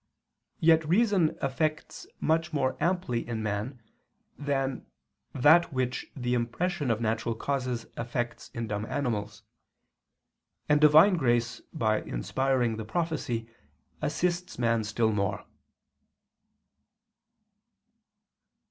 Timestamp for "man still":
14.57-15.11